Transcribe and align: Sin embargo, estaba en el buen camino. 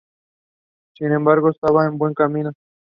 Sin 0.97 1.11
embargo, 1.11 1.49
estaba 1.51 1.85
en 1.85 1.91
el 1.91 1.97
buen 1.99 2.15
camino. 2.15 2.53